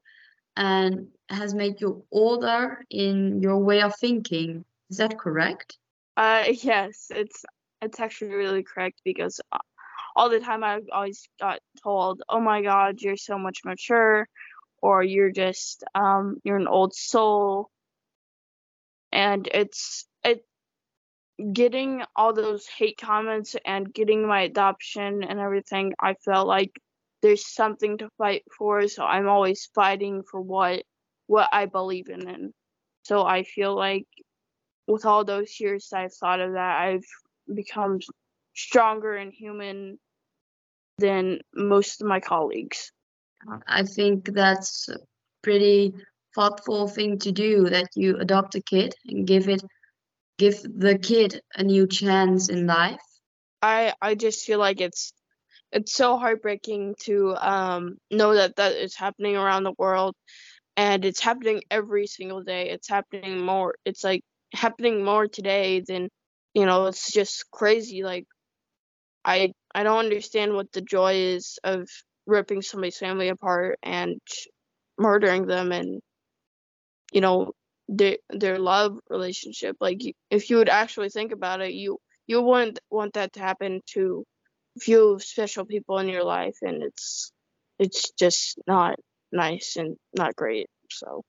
and 0.55 1.07
has 1.29 1.53
made 1.53 1.81
you 1.81 2.05
older 2.11 2.85
in 2.89 3.41
your 3.41 3.57
way 3.57 3.81
of 3.81 3.93
thinking. 3.99 4.63
Is 4.89 4.97
that 4.97 5.17
correct? 5.17 5.77
Uh, 6.15 6.45
yes, 6.63 7.07
it's 7.11 7.45
it's 7.81 7.99
actually 7.99 8.33
really 8.33 8.63
correct 8.63 9.01
because 9.03 9.39
uh, 9.51 9.59
all 10.15 10.29
the 10.29 10.39
time 10.39 10.63
I 10.63 10.79
always 10.91 11.27
got 11.39 11.59
told, 11.83 12.21
"Oh 12.29 12.39
my 12.39 12.61
God, 12.61 13.01
you're 13.01 13.17
so 13.17 13.37
much 13.37 13.59
mature," 13.65 14.27
or 14.81 15.03
"You're 15.03 15.31
just 15.31 15.83
um, 15.95 16.37
you're 16.43 16.57
an 16.57 16.67
old 16.67 16.95
soul," 16.95 17.69
and 19.11 19.47
it's 19.53 20.05
it 20.23 20.45
getting 21.53 22.03
all 22.15 22.33
those 22.33 22.67
hate 22.67 22.97
comments 22.97 23.55
and 23.65 23.93
getting 23.93 24.27
my 24.27 24.41
adoption 24.41 25.23
and 25.23 25.39
everything, 25.39 25.93
I 25.99 26.13
felt 26.15 26.47
like 26.47 26.71
there's 27.21 27.45
something 27.47 27.97
to 27.99 28.09
fight 28.17 28.43
for. 28.57 28.87
So 28.87 29.03
I'm 29.03 29.27
always 29.27 29.69
fighting 29.75 30.23
for 30.23 30.41
what 30.41 30.83
what 31.27 31.49
I 31.51 31.65
believe 31.65 32.09
in. 32.09 32.27
And 32.27 32.53
so 33.03 33.25
I 33.25 33.43
feel 33.43 33.75
like 33.75 34.07
with 34.87 35.05
all 35.05 35.25
those 35.25 35.59
years 35.59 35.91
I've 35.93 36.13
thought 36.13 36.39
of 36.39 36.53
that, 36.53 36.81
I've 36.81 37.05
become 37.53 37.99
stronger 38.55 39.15
and 39.15 39.33
human 39.33 39.99
than 40.97 41.39
most 41.53 42.01
of 42.01 42.07
my 42.07 42.19
colleagues. 42.19 42.91
I 43.67 43.83
think 43.83 44.33
that's 44.33 44.89
a 44.89 44.97
pretty 45.43 45.93
thoughtful 46.35 46.87
thing 46.87 47.19
to 47.19 47.31
do 47.31 47.69
that 47.69 47.87
you 47.95 48.17
adopt 48.17 48.55
a 48.55 48.61
kid 48.61 48.95
and 49.05 49.27
give 49.27 49.47
it 49.47 49.61
give 50.37 50.61
the 50.61 50.97
kid 50.97 51.41
a 51.55 51.63
new 51.63 51.87
chance 51.87 52.49
in 52.49 52.67
life? 52.67 53.01
I 53.61 53.93
I 54.01 54.15
just 54.15 54.45
feel 54.45 54.59
like 54.59 54.81
it's 54.81 55.13
it's 55.71 55.93
so 55.93 56.17
heartbreaking 56.17 56.95
to 57.01 57.35
um 57.35 57.97
know 58.11 58.35
that 58.35 58.55
that 58.55 58.73
is 58.73 58.95
happening 58.95 59.35
around 59.35 59.63
the 59.63 59.73
world 59.77 60.15
and 60.75 61.05
it's 61.05 61.19
happening 61.19 61.61
every 61.71 62.07
single 62.07 62.43
day. 62.43 62.69
It's 62.69 62.87
happening 62.87 63.41
more 63.41 63.75
it's 63.85 64.03
like 64.03 64.23
happening 64.53 65.03
more 65.03 65.27
today 65.27 65.81
than 65.81 66.09
you 66.53 66.65
know, 66.65 66.87
it's 66.87 67.11
just 67.11 67.49
crazy 67.51 68.03
like 68.03 68.25
I 69.25 69.53
I 69.75 69.83
don't 69.83 69.99
understand 69.99 70.53
what 70.53 70.71
the 70.71 70.81
joy 70.81 71.13
is 71.15 71.59
of 71.63 71.87
ripping 72.25 72.61
somebody's 72.61 72.97
family 72.97 73.29
apart 73.29 73.79
and 73.83 74.19
murdering 74.97 75.45
them 75.47 75.71
and 75.71 76.01
you 77.11 77.21
know 77.21 77.53
their 77.87 78.17
their 78.29 78.59
love 78.59 78.97
relationship. 79.09 79.77
Like 79.79 80.01
if 80.29 80.49
you 80.49 80.57
would 80.57 80.69
actually 80.69 81.09
think 81.09 81.31
about 81.31 81.61
it, 81.61 81.73
you 81.73 81.99
you 82.27 82.41
wouldn't 82.41 82.79
want 82.89 83.13
that 83.13 83.33
to 83.33 83.39
happen 83.39 83.81
to 83.93 84.25
few 84.79 85.19
special 85.19 85.65
people 85.65 85.99
in 85.99 86.09
your 86.09 86.23
life, 86.23 86.57
and 86.61 86.83
it's 86.83 87.31
it's 87.79 88.11
just 88.11 88.59
not 88.67 88.95
nice 89.31 89.75
and 89.77 89.97
not 90.15 90.35
great. 90.35 90.67
So 90.91 91.23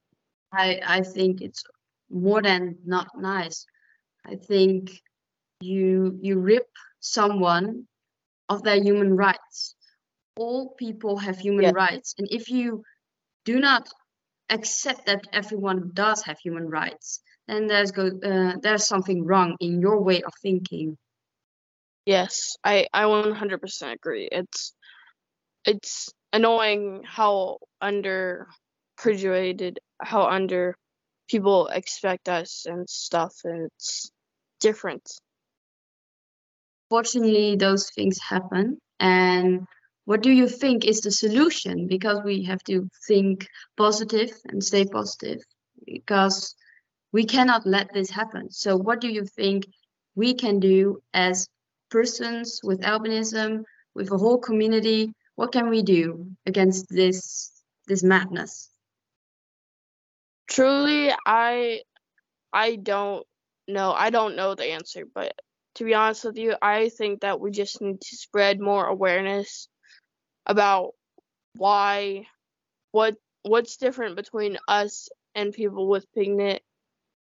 I 0.53 0.81
I 0.87 1.03
think 1.03 1.43
it's 1.43 1.63
more 2.11 2.43
than 2.43 2.79
not 2.85 3.09
nice. 3.17 3.67
I 4.25 4.37
think 4.37 4.91
you 5.61 6.19
you 6.21 6.39
rip 6.39 6.69
someone 7.01 7.87
of 8.49 8.63
their 8.63 8.83
human 8.83 9.17
rights. 9.17 9.75
All 10.37 10.75
people 10.79 11.19
have 11.19 11.39
human 11.39 11.65
yeah. 11.65 11.73
rights, 11.75 12.15
and 12.19 12.29
if 12.31 12.51
you 12.51 12.83
do 13.45 13.59
not 13.59 13.89
accept 14.51 15.07
that 15.07 15.23
everyone 15.33 15.91
does 15.93 16.23
have 16.23 16.39
human 16.39 16.69
rights, 16.69 17.21
then 17.47 17.67
there's 17.67 17.93
go 17.93 18.07
uh, 18.07 18.55
there's 18.63 18.87
something 18.87 19.25
wrong 19.25 19.57
in 19.61 19.81
your 19.81 20.03
way 20.03 20.23
of 20.23 20.33
thinking. 20.43 20.97
Yes, 22.07 22.57
I 22.65 22.87
I 22.93 23.05
100% 23.05 23.93
agree. 23.93 24.29
It's 24.31 24.73
it's 25.65 26.09
annoying 26.33 27.03
how 27.05 27.59
under 27.81 28.49
graduated 28.97 29.81
how 30.01 30.27
under 30.27 30.77
people 31.29 31.69
expect 31.69 32.29
us 32.29 32.67
and 32.67 32.89
stuff 32.89 33.35
and 33.45 33.67
it's 33.67 34.11
different 34.61 35.09
fortunately 36.91 37.57
those 37.57 37.91
things 37.91 38.19
happen 38.19 38.79
and 39.01 39.67
what 40.09 40.23
do 40.23 40.33
you 40.33 40.49
think 40.49 40.87
is 40.87 41.03
the 41.03 41.11
solution? 41.11 41.87
Because 41.87 42.23
we 42.25 42.45
have 42.45 42.63
to 42.65 42.89
think 43.07 43.47
positive 43.77 44.31
and 44.47 44.65
stay 44.65 44.87
positive 44.87 45.43
because 45.85 46.55
we 47.13 47.27
cannot 47.27 47.67
let 47.67 47.93
this 47.93 48.09
happen. 48.09 48.51
So, 48.51 48.75
what 48.75 49.03
do 49.03 49.09
you 49.09 49.27
think 49.27 49.67
we 50.15 50.33
can 50.33 50.61
do 50.61 51.03
as 51.13 51.47
persons 51.91 52.61
with 52.65 52.81
albinism, 52.81 53.65
with 53.95 54.11
a 54.11 54.17
whole 54.17 54.39
community, 54.39 55.13
what 55.37 55.53
can 55.53 55.69
we 55.69 55.83
do 55.83 56.31
against 56.47 56.89
this 56.89 57.53
this 57.87 58.03
madness? 58.03 58.71
Truly, 60.49 61.13
I 61.27 61.83
I 62.53 62.77
don't 62.77 63.27
know. 63.69 63.93
I 63.93 64.11
don't 64.11 64.37
know 64.37 64.55
the 64.55 64.67
answer, 64.73 65.05
but 65.07 65.35
to 65.77 65.85
be 65.85 65.95
honest 65.95 66.25
with 66.25 66.37
you, 66.39 66.57
I 66.63 66.89
think 66.91 67.21
that 67.23 67.41
we 67.41 67.51
just 67.51 67.81
need 67.83 68.01
to 68.01 68.17
spread 68.17 68.61
more 68.61 68.87
awareness 68.87 69.69
about 70.47 70.93
why 71.57 72.27
what 72.93 73.17
what's 73.43 73.77
different 73.79 74.17
between 74.17 74.59
us 74.69 75.09
and 75.35 75.53
people 75.53 75.89
with 75.89 76.07
pigment 76.15 76.63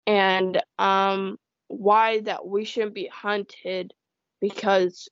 and 0.07 0.61
um 0.79 1.37
why 1.67 2.19
that 2.21 2.45
we 2.45 2.65
shouldn't 2.65 2.93
be 2.93 3.07
hunted 3.07 3.93
because 4.41 5.09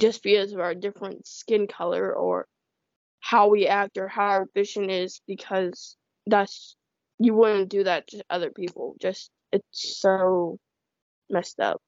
just 0.00 0.22
because 0.22 0.52
of 0.52 0.60
our 0.60 0.74
different 0.74 1.26
skin 1.26 1.66
color 1.66 2.12
or 2.14 2.46
how 3.20 3.48
we 3.48 3.66
act 3.66 3.98
or 3.98 4.08
how 4.08 4.26
our 4.28 4.46
vision 4.54 4.90
is 4.90 5.20
because 5.26 5.96
that's 6.26 6.76
you 7.24 7.34
wouldn't 7.34 7.68
do 7.68 7.84
that 7.84 8.08
to 8.08 8.24
other 8.30 8.50
people 8.50 8.96
just 9.00 9.30
it's 9.52 10.00
so 10.00 10.58
messed 11.30 11.60
up. 11.60 11.80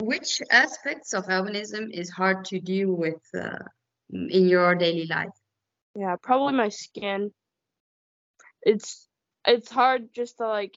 Which 0.00 0.40
aspects 0.50 1.12
of 1.12 1.26
albinism 1.26 1.90
is 1.92 2.10
hard 2.10 2.44
to 2.46 2.58
deal 2.58 2.90
with 2.90 3.22
uh, 3.38 3.58
in 4.10 4.48
your 4.48 4.74
daily 4.74 5.06
life? 5.06 5.28
Yeah 5.94 6.16
probably 6.20 6.54
my 6.54 6.70
skin. 6.70 7.30
It's 8.62 9.06
it's 9.46 9.70
hard 9.70 10.08
just 10.14 10.38
to 10.38 10.46
like 10.48 10.76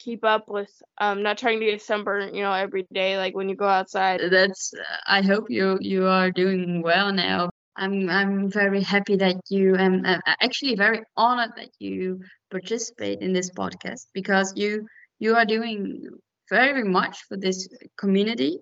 keep 0.00 0.24
up 0.24 0.48
with 0.48 0.70
um 0.98 1.22
not 1.22 1.38
trying 1.38 1.60
to 1.60 1.66
get 1.66 1.80
sunburned 1.80 2.36
you 2.36 2.42
know 2.42 2.52
every 2.52 2.86
day 2.92 3.16
like 3.16 3.34
when 3.34 3.48
you 3.48 3.56
go 3.56 3.68
outside. 3.68 4.20
That's 4.30 4.72
i 5.06 5.22
hope 5.22 5.46
you 5.48 5.78
you 5.80 6.06
are 6.06 6.30
doing 6.30 6.82
well 6.82 7.12
now 7.12 7.50
i'm 7.76 8.08
i'm 8.10 8.50
very 8.50 8.82
happy 8.82 9.16
that 9.16 9.36
you 9.48 9.76
am 9.76 10.04
uh, 10.04 10.18
actually 10.40 10.74
very 10.74 11.02
honored 11.16 11.50
that 11.56 11.70
you 11.78 12.20
participate 12.50 13.20
in 13.20 13.32
this 13.32 13.50
podcast 13.50 14.06
because 14.12 14.52
you 14.56 14.86
you 15.18 15.34
are 15.34 15.44
doing 15.46 16.08
very 16.50 16.84
much 16.84 17.22
for 17.28 17.36
this 17.36 17.68
community 17.96 18.58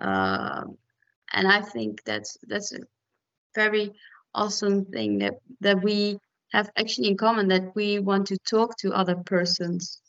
uh, 0.00 0.62
and 1.32 1.48
i 1.48 1.60
think 1.60 2.02
that's 2.04 2.36
that's 2.48 2.72
a 2.72 2.80
very 3.54 3.92
awesome 4.34 4.84
thing 4.86 5.18
that 5.18 5.34
that 5.60 5.82
we 5.82 6.18
have 6.52 6.70
actually 6.76 7.08
in 7.08 7.16
common 7.16 7.48
that 7.48 7.74
we 7.74 7.98
want 7.98 8.26
to 8.26 8.36
talk 8.48 8.76
to 8.78 8.92
other 8.92 9.16
persons 9.16 10.00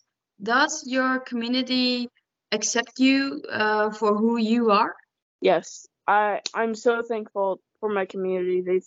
does 0.42 0.84
your 0.86 1.20
community 1.20 2.10
accept 2.52 3.00
you 3.00 3.42
uh, 3.52 3.92
for 3.92 4.16
who 4.16 4.38
you 4.38 4.72
are? 4.72 4.96
Yes, 5.42 5.86
I 6.08 6.42
I'm 6.54 6.76
so 6.76 7.02
thankful 7.02 7.60
for 7.86 7.94
my 7.94 8.06
community. 8.06 8.62
They 8.62 8.82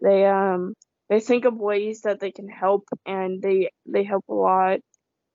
they 0.00 0.26
um 0.26 0.74
they 1.10 1.20
think 1.20 1.44
of 1.44 1.56
ways 1.56 2.02
that 2.02 2.20
they 2.20 2.32
can 2.32 2.48
help 2.48 2.84
and 3.04 3.42
they 3.42 3.70
they 3.86 4.04
help 4.04 4.24
a 4.28 4.34
lot 4.34 4.80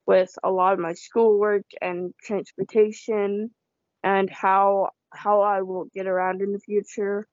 with 0.08 0.32
a 0.44 0.50
lot 0.50 0.74
of 0.74 0.80
my 0.80 0.94
schoolwork 0.94 1.66
and 1.82 2.14
transportation 2.24 3.52
and 4.04 4.30
how 4.30 4.90
how 5.14 5.42
I 5.42 5.62
will 5.62 5.86
get 5.94 6.08
around 6.08 6.42
in 6.42 6.52
the 6.52 6.60
future 6.60 7.28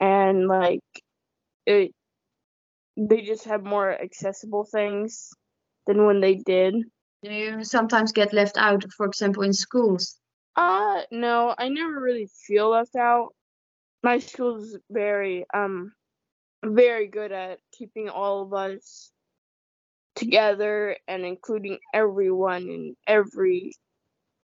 and 0.00 0.48
like 0.48 0.80
it 1.66 1.92
they 2.96 3.22
just 3.22 3.44
have 3.44 3.62
more 3.62 3.90
accessible 3.92 4.64
things 4.64 5.30
than 5.86 6.06
when 6.06 6.20
they 6.20 6.36
did 6.36 6.74
do 7.22 7.32
you 7.32 7.64
sometimes 7.64 8.12
get 8.12 8.32
left 8.32 8.56
out, 8.56 8.84
for 8.96 9.06
example, 9.06 9.42
in 9.42 9.52
schools? 9.52 10.16
Uh, 10.54 11.02
no, 11.10 11.54
I 11.58 11.68
never 11.68 12.00
really 12.00 12.28
feel 12.46 12.70
left 12.70 12.94
out. 12.94 13.34
My 14.06 14.20
school's 14.20 14.78
very, 14.88 15.46
um, 15.52 15.92
very 16.64 17.08
good 17.08 17.32
at 17.32 17.58
keeping 17.76 18.08
all 18.08 18.42
of 18.42 18.54
us 18.54 19.10
together 20.14 20.96
and 21.08 21.24
including 21.24 21.78
everyone 21.92 22.62
and 22.68 22.96
every 23.08 23.72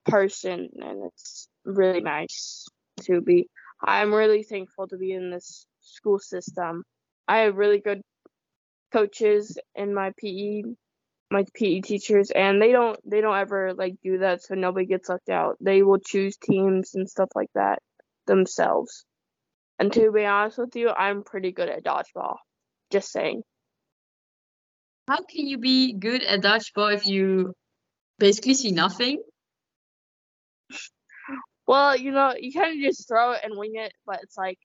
person, 0.07 0.69
and 0.77 1.07
it's 1.07 1.49
really 1.65 2.01
nice 2.01 2.69
to 3.01 3.21
be. 3.21 3.49
I'm 3.83 4.15
really 4.15 4.45
thankful 4.45 4.87
to 4.87 4.97
be 4.97 5.11
in 5.11 5.33
this 5.33 5.67
school 5.81 6.21
system. 6.21 6.85
I 7.27 7.39
have 7.39 7.57
really 7.57 7.81
good 7.81 8.01
coaches 8.93 9.59
in 9.75 9.93
my 9.93 10.13
PE 10.19 10.63
my 11.33 11.45
PE 11.55 11.81
teachers 11.81 12.31
and 12.31 12.63
they 12.63 12.71
don't 12.71 12.99
they 13.05 13.21
don't 13.21 13.37
ever 13.37 13.75
like 13.75 13.97
do 14.05 14.19
that 14.19 14.41
so 14.41 14.55
nobody 14.55 14.87
gets 14.87 15.09
left 15.09 15.29
out. 15.29 15.57
They 15.61 15.83
will 15.83 15.99
choose 15.99 16.37
teams 16.37 16.95
and 16.95 17.11
stuff 17.11 17.31
like 17.35 17.51
that 17.57 17.81
themselves. 18.29 19.05
And 19.79 19.93
to 19.93 20.11
be 20.11 20.25
honest 20.25 20.59
with 20.59 20.75
you, 20.77 20.91
I'm 20.91 21.23
pretty 21.23 21.53
good 21.53 21.69
at 21.69 21.85
dodgeball. 21.85 22.37
Just 22.91 23.13
saying. 23.13 23.43
How 25.07 25.19
can 25.23 25.47
you 25.47 25.59
be 25.59 25.93
good 25.93 26.23
at 26.23 26.41
dodgeball 26.41 26.95
if 26.95 27.07
you 27.07 27.55
basically 28.19 28.55
see 28.55 28.73
nothing? 28.73 29.23
Well, 31.67 31.97
you 31.97 32.11
know, 32.11 32.35
you 32.39 32.53
kind 32.53 32.77
of 32.77 32.83
just 32.83 33.07
throw 33.09 33.33
it 33.33 33.41
and 33.45 33.57
wing 33.57 33.73
it, 33.75 33.93
but 34.07 34.21
it's 34.23 34.37
like 34.37 34.59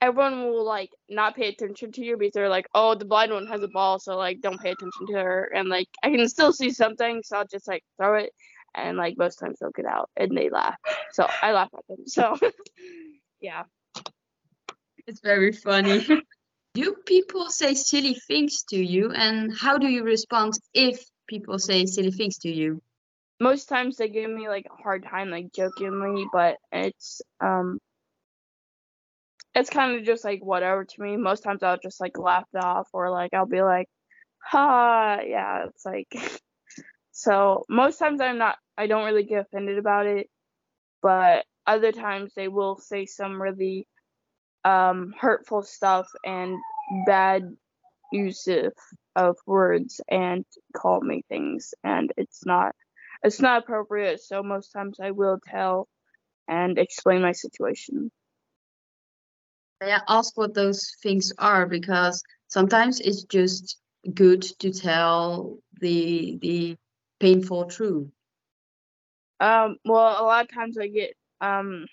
everyone 0.00 0.44
will 0.44 0.64
like 0.64 0.90
not 1.08 1.34
pay 1.34 1.48
attention 1.48 1.92
to 1.92 2.04
you 2.04 2.16
because 2.16 2.32
they're 2.32 2.48
like, 2.48 2.66
oh, 2.74 2.94
the 2.94 3.04
blind 3.04 3.32
one 3.32 3.46
has 3.46 3.62
a 3.62 3.68
ball, 3.68 3.98
so 3.98 4.16
like 4.16 4.40
don't 4.40 4.60
pay 4.60 4.70
attention 4.70 5.06
to 5.08 5.14
her. 5.14 5.50
And 5.54 5.68
like 5.68 5.88
I 6.02 6.10
can 6.10 6.28
still 6.28 6.52
see 6.52 6.70
something, 6.70 7.22
so 7.24 7.38
I'll 7.38 7.46
just 7.46 7.68
like 7.68 7.82
throw 7.96 8.14
it, 8.16 8.30
and 8.74 8.96
like 8.96 9.16
most 9.18 9.36
times 9.36 9.58
they'll 9.60 9.70
get 9.70 9.86
out 9.86 10.10
and 10.16 10.36
they 10.36 10.50
laugh. 10.50 10.76
So 11.12 11.26
I 11.42 11.52
laugh 11.52 11.70
at 11.76 11.86
them. 11.88 12.06
So 12.06 12.36
yeah, 13.40 13.64
it's 15.06 15.20
very 15.20 15.52
funny. 15.52 16.06
do 16.74 16.94
people 17.06 17.50
say 17.50 17.74
silly 17.74 18.14
things 18.14 18.64
to 18.70 18.76
you, 18.76 19.10
and 19.12 19.52
how 19.56 19.78
do 19.78 19.88
you 19.88 20.04
respond 20.04 20.54
if 20.74 21.04
people 21.26 21.58
say 21.58 21.86
silly 21.86 22.10
things 22.10 22.38
to 22.38 22.50
you? 22.50 22.82
Most 23.40 23.68
times 23.68 23.96
they 23.96 24.08
give 24.08 24.30
me 24.30 24.48
like 24.48 24.66
a 24.70 24.82
hard 24.82 25.04
time, 25.04 25.30
like 25.30 25.52
jokingly, 25.52 26.26
but 26.32 26.56
it's 26.72 27.22
um 27.40 27.78
it's 29.54 29.70
kind 29.70 29.96
of 29.96 30.04
just 30.04 30.24
like 30.24 30.44
whatever 30.44 30.84
to 30.84 31.02
me. 31.02 31.16
Most 31.16 31.42
times 31.42 31.62
I'll 31.62 31.78
just 31.78 32.00
like 32.00 32.18
laugh 32.18 32.44
it 32.54 32.62
off 32.62 32.88
or 32.92 33.10
like 33.10 33.34
I'll 33.34 33.46
be 33.46 33.62
like, 33.62 33.88
ha, 34.38 35.18
yeah, 35.24 35.66
it's 35.66 35.84
like. 35.84 36.08
so 37.12 37.64
most 37.68 37.98
times 37.98 38.20
I'm 38.20 38.38
not, 38.38 38.56
I 38.78 38.86
don't 38.86 39.04
really 39.04 39.24
get 39.24 39.42
offended 39.42 39.78
about 39.78 40.06
it, 40.06 40.28
but 41.02 41.44
other 41.66 41.92
times 41.92 42.32
they 42.34 42.48
will 42.48 42.78
say 42.78 43.06
some 43.06 43.40
really 43.40 43.86
um, 44.64 45.14
hurtful 45.18 45.62
stuff 45.62 46.06
and 46.24 46.56
bad 47.06 47.56
use 48.12 48.46
of, 48.48 48.72
of 49.16 49.36
words 49.46 50.00
and 50.08 50.44
call 50.76 51.00
me 51.00 51.22
things, 51.28 51.74
and 51.84 52.12
it's 52.16 52.44
not, 52.44 52.74
it's 53.22 53.40
not 53.40 53.62
appropriate. 53.62 54.20
So 54.20 54.42
most 54.42 54.70
times 54.70 54.98
I 55.00 55.12
will 55.12 55.38
tell 55.44 55.88
and 56.48 56.78
explain 56.78 57.22
my 57.22 57.32
situation. 57.32 58.10
I 59.82 60.00
ask 60.08 60.36
what 60.36 60.54
those 60.54 60.94
things 61.02 61.32
are 61.38 61.66
because 61.66 62.22
sometimes 62.48 63.00
it's 63.00 63.24
just 63.24 63.78
good 64.14 64.42
to 64.58 64.72
tell 64.72 65.58
the 65.80 66.38
the 66.40 66.76
painful 67.18 67.66
truth. 67.66 68.08
Um, 69.40 69.76
well, 69.84 70.22
a 70.22 70.24
lot 70.24 70.44
of 70.44 70.54
times 70.54 70.76
I 70.78 70.88
get 70.88 71.14
um 71.40 71.86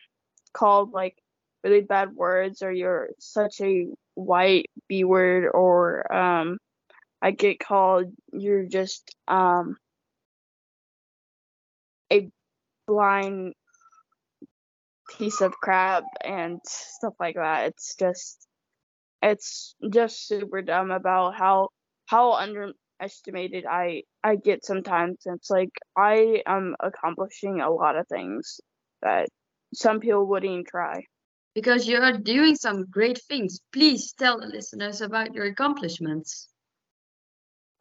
called 0.53 0.91
like 0.91 1.15
really 1.67 1.81
bad 1.81 2.13
words 2.15 2.61
or 2.61 2.71
you're 2.71 3.09
such 3.19 3.61
a 3.61 3.87
white 4.15 4.67
B 4.87 5.03
word 5.03 5.49
or 5.53 6.11
um 6.13 6.57
I 7.21 7.31
get 7.31 7.59
called 7.59 8.13
you're 8.31 8.65
just 8.65 9.15
um 9.27 9.77
a 12.11 12.29
blind 12.87 13.53
piece 15.17 15.41
of 15.41 15.53
crap 15.53 16.03
and 16.23 16.59
stuff 16.65 17.13
like 17.19 17.35
that. 17.35 17.67
It's 17.67 17.95
just 17.95 18.47
it's 19.21 19.75
just 19.91 20.27
super 20.27 20.61
dumb 20.61 20.91
about 20.91 21.35
how 21.35 21.69
how 22.07 22.33
underestimated 22.33 23.65
I 23.65 24.03
I 24.23 24.35
get 24.35 24.65
sometimes. 24.65 25.17
It's 25.25 25.49
like 25.49 25.71
I 25.97 26.43
am 26.45 26.75
accomplishing 26.79 27.61
a 27.61 27.71
lot 27.71 27.97
of 27.97 28.07
things 28.07 28.61
that 29.01 29.29
some 29.73 29.99
people 29.99 30.25
wouldn't 30.27 30.51
even 30.51 30.65
try. 30.65 31.03
Because 31.57 31.87
you 31.87 31.97
are 31.97 32.13
doing 32.13 32.55
some 32.55 32.85
great 32.85 33.19
things. 33.27 33.59
Please 33.73 34.13
tell 34.13 34.39
the 34.39 34.45
listeners 34.45 35.01
about 35.01 35.33
your 35.33 35.45
accomplishments. 35.45 36.49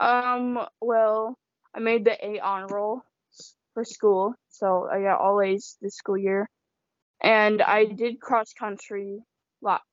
Um, 0.01 0.59
well, 0.81 1.37
I 1.75 1.81
made 1.81 2.07
the 2.07 2.17
A 2.25 2.41
honor 2.41 2.69
roll 2.69 3.03
for 3.75 3.85
school, 3.85 4.35
so 4.49 4.89
I 4.91 5.03
got 5.03 5.21
all 5.21 5.43
A's 5.43 5.77
this 5.83 5.97
school 5.97 6.17
year 6.17 6.49
and 7.21 7.61
I 7.61 7.85
did 7.85 8.21
cross 8.21 8.53
country 8.53 9.19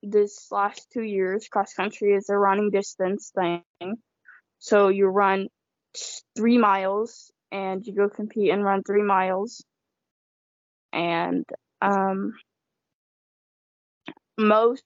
this 0.01 0.51
last 0.51 0.87
two 0.93 1.01
years. 1.03 1.47
Cross 1.47 1.73
country 1.73 2.13
is 2.13 2.29
a 2.29 2.37
running 2.37 2.69
distance 2.69 3.31
thing, 3.35 3.63
so 4.59 4.89
you 4.89 5.07
run 5.07 5.47
three 6.37 6.57
miles 6.57 7.31
and 7.51 7.85
you 7.85 7.93
go 7.93 8.07
compete 8.09 8.51
and 8.51 8.63
run 8.63 8.83
three 8.83 9.03
miles, 9.03 9.63
and 10.91 11.45
um, 11.81 12.33
most 14.37 14.83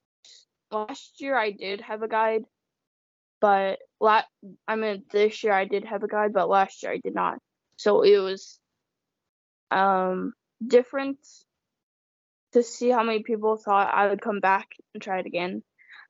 last 0.71 1.21
year 1.21 1.37
I 1.37 1.51
did 1.51 1.81
have 1.81 2.03
a 2.03 2.07
guide, 2.07 2.43
but 3.41 3.79
la- 3.99 4.23
I 4.67 4.75
mean 4.75 5.03
this 5.11 5.43
year 5.43 5.53
I 5.53 5.65
did 5.65 5.85
have 5.85 6.03
a 6.03 6.07
guide, 6.07 6.33
but 6.33 6.49
last 6.49 6.83
year 6.83 6.93
I 6.93 6.99
did 7.03 7.15
not. 7.15 7.39
So 7.77 8.01
it 8.03 8.17
was 8.19 8.59
um 9.71 10.33
different 10.65 11.19
to 12.53 12.63
see 12.63 12.89
how 12.89 13.03
many 13.03 13.23
people 13.23 13.57
thought 13.57 13.93
I 13.93 14.07
would 14.07 14.21
come 14.21 14.39
back 14.39 14.67
and 14.93 15.03
try 15.03 15.19
it 15.19 15.25
again. 15.25 15.63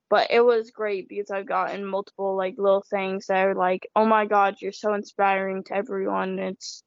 But 0.10 0.32
it 0.32 0.42
was 0.42 0.72
great 0.72 1.10
because 1.10 1.32
I've 1.32 1.48
gotten 1.48 1.86
multiple 1.86 2.38
like 2.38 2.56
little 2.58 2.84
things 2.90 3.28
that 3.28 3.46
are 3.48 3.56
like, 3.56 3.90
oh 3.96 4.06
my 4.06 4.26
god, 4.26 4.56
you're 4.62 4.72
so 4.72 4.94
inspiring 4.94 5.64
to 5.66 5.76
everyone. 5.76 6.40
It's 6.40 6.84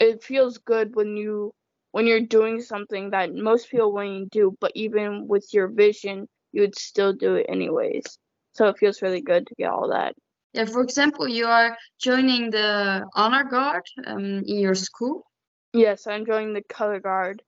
it 0.00 0.22
feels 0.22 0.58
good 0.58 0.94
when 0.96 1.16
you 1.16 1.52
when 1.98 2.06
you're 2.06 2.20
doing 2.20 2.60
something 2.60 3.10
that 3.10 3.34
most 3.34 3.68
people 3.72 3.92
wouldn't 3.92 4.30
do, 4.30 4.56
but 4.60 4.70
even 4.76 5.26
with 5.26 5.52
your 5.52 5.66
vision, 5.66 6.28
you 6.52 6.60
would 6.60 6.78
still 6.78 7.12
do 7.12 7.34
it 7.34 7.46
anyways. 7.48 8.04
So 8.52 8.68
it 8.68 8.78
feels 8.78 9.02
really 9.02 9.20
good 9.20 9.48
to 9.48 9.54
get 9.56 9.72
all 9.72 9.88
that. 9.88 10.14
Yeah, 10.52 10.66
for 10.66 10.80
example, 10.80 11.26
you 11.26 11.46
are 11.46 11.76
joining 12.00 12.52
the 12.52 13.04
honor 13.16 13.42
guard 13.42 13.82
um, 14.06 14.44
in 14.46 14.58
your 14.60 14.76
school. 14.76 15.24
Yes, 15.72 16.06
I'm 16.06 16.24
joining 16.24 16.54
the 16.54 16.62
color 16.62 17.00
guard. 17.00 17.42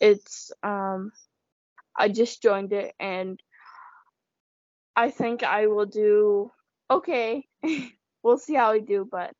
It's 0.00 0.50
um 0.62 1.12
I 1.94 2.08
just 2.08 2.40
joined 2.40 2.72
it 2.72 2.94
and 2.98 3.38
I 4.96 5.10
think 5.10 5.42
I 5.42 5.66
will 5.66 5.84
do 5.84 6.50
okay. 6.90 7.44
we'll 8.22 8.38
see 8.38 8.54
how 8.54 8.70
I 8.72 8.78
do, 8.78 9.06
but 9.10 9.34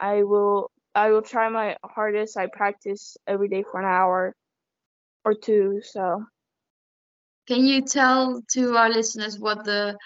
I 0.00 0.22
will 0.22 0.70
I 0.94 1.10
will 1.10 1.22
try 1.22 1.48
my 1.48 1.76
hardest. 1.84 2.36
I 2.36 2.46
practice 2.46 3.16
every 3.26 3.48
day 3.48 3.62
for 3.62 3.80
an 3.80 3.86
hour 3.86 4.34
or 5.24 5.34
two, 5.34 5.80
so 5.82 6.24
Can 7.46 7.66
you 7.66 7.82
tell 7.82 8.42
to 8.52 8.76
our 8.76 8.88
listeners 8.88 9.38
what 9.38 9.64
the 9.64 9.96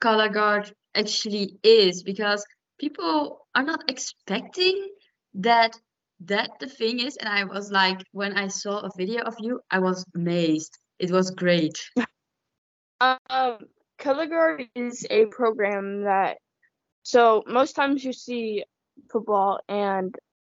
color 0.00 0.28
guard 0.28 0.72
actually 0.94 1.58
is? 1.62 2.02
Because 2.02 2.44
people 2.78 3.46
are 3.54 3.62
not 3.62 3.88
expecting 3.88 4.88
that 5.34 5.78
that 6.20 6.50
the 6.60 6.66
thing 6.68 7.00
is, 7.00 7.16
and 7.16 7.28
I 7.28 7.44
was 7.44 7.70
like, 7.70 8.00
when 8.12 8.36
I 8.36 8.48
saw 8.48 8.80
a 8.80 8.90
video 8.96 9.22
of 9.22 9.34
you, 9.40 9.60
I 9.70 9.78
was 9.78 10.04
amazed. 10.14 10.78
It 10.98 11.10
was 11.10 11.30
great. 11.30 11.78
Um, 13.00 13.58
Color 13.98 14.26
Guard 14.26 14.68
is 14.74 15.06
a 15.10 15.26
program 15.26 16.02
that, 16.04 16.38
so 17.02 17.42
most 17.46 17.74
times 17.74 18.04
you 18.04 18.12
see 18.12 18.64
football 19.10 19.60
and, 19.68 20.14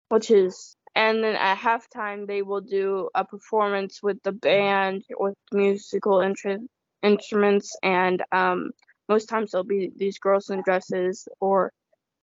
which 0.10 0.32
is, 0.32 0.76
and 0.96 1.24
then 1.24 1.36
at 1.36 1.58
halftime 1.58 2.28
they 2.28 2.42
will 2.42 2.62
do 2.62 3.10
a 3.16 3.26
performance 3.26 4.02
with 4.02 4.22
the 4.24 4.32
band 4.32 5.04
with 5.18 5.36
musical 5.52 6.18
intru- 6.18 6.68
instruments, 7.04 7.76
and 7.84 8.24
um, 8.32 8.72
most 9.10 9.28
times 9.28 9.52
there'll 9.52 9.66
be 9.66 9.92
these 9.96 10.20
girls 10.20 10.50
in 10.50 10.62
dresses 10.62 11.28
or 11.40 11.72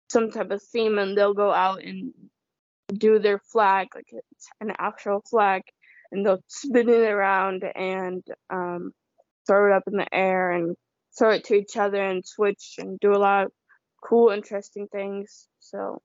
some 0.10 0.32
type 0.32 0.52
of 0.52 0.62
theme, 0.62 0.98
and 0.98 1.18
they'll 1.18 1.34
go 1.34 1.52
out 1.52 1.84
and 1.84 2.14
do 2.94 3.20
their 3.20 3.40
flag, 3.40 3.88
like 3.96 4.08
it's 4.12 4.48
an 4.62 4.72
actual 4.78 5.22
flag, 5.30 5.64
and 6.12 6.26
they'll 6.26 6.44
spin 6.48 6.90
it 6.90 7.10
around 7.10 7.64
and 7.76 8.24
um, 8.50 8.92
throw 9.46 9.72
it 9.72 9.76
up 9.76 9.84
in 9.88 9.98
the 9.98 10.14
air 10.14 10.52
and 10.52 10.76
throw 11.18 11.32
it 11.32 11.44
to 11.46 11.56
each 11.56 11.78
other 11.78 12.02
and 12.04 12.26
switch 12.26 12.76
and 12.78 13.00
do 13.00 13.12
a 13.12 13.18
lot 13.18 13.46
of 13.46 13.52
cool, 14.04 14.30
interesting 14.30 14.88
things. 14.88 15.48
So 15.60 16.02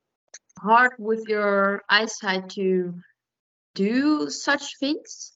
Hard 0.62 0.92
with 0.98 1.24
your 1.28 1.82
eyesight 1.88 2.50
to 2.50 2.94
do 3.74 4.30
such 4.30 4.78
things? 4.78 5.32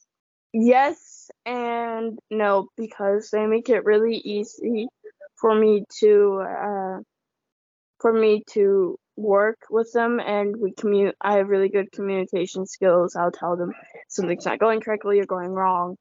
yes 0.59 1.31
and 1.45 2.19
no 2.31 2.69
because 2.77 3.29
they 3.31 3.47
make 3.47 3.69
it 3.69 3.85
really 3.85 4.17
easy 4.17 4.89
for 5.37 5.55
me 5.55 5.85
to 6.01 6.43
uh, 6.43 6.99
for 8.01 8.13
me 8.13 8.43
to 8.51 8.97
work 9.17 9.59
with 9.71 9.91
them 9.93 10.19
and 10.21 10.57
we 10.57 10.73
commu 10.73 11.13
I 11.21 11.35
have 11.35 11.49
really 11.49 11.69
good 11.69 11.91
communication 11.93 12.67
skills. 12.67 13.17
I'll 13.17 13.33
tell 13.33 13.57
them 13.57 13.73
something's 14.09 14.47
not 14.47 14.59
going 14.59 14.81
correctly 14.81 15.21
or 15.21 15.27
going 15.27 15.51
wrong. 15.51 15.97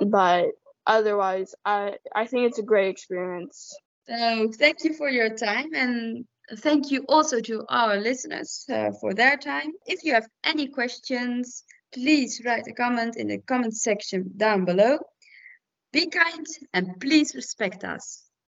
But 0.00 0.50
otherwise 0.86 1.54
I 1.64 1.96
I 2.14 2.26
think 2.26 2.46
it's 2.46 2.58
a 2.58 2.62
great 2.62 2.90
experience. 2.90 3.76
So 4.08 4.50
thank 4.52 4.84
you 4.84 4.94
for 4.94 5.08
your 5.08 5.36
time 5.36 5.74
and 5.74 6.24
thank 6.56 6.90
you 6.90 7.04
also 7.08 7.40
to 7.40 7.64
our 7.68 7.96
listeners 7.96 8.64
uh, 8.70 8.90
for 9.00 9.14
their 9.14 9.36
time. 9.36 9.72
If 9.86 10.04
you 10.04 10.14
have 10.14 10.28
any 10.44 10.68
questions, 10.68 11.64
please 11.92 12.40
write 12.44 12.66
a 12.66 12.72
comment 12.72 13.16
in 13.16 13.28
the 13.28 13.38
comment 13.38 13.76
section 13.76 14.32
down 14.36 14.64
below. 14.64 14.98
Be 15.92 16.08
kind 16.08 16.46
and 16.74 17.00
please 17.00 17.34
respect 17.34 17.84
us. 17.84 18.27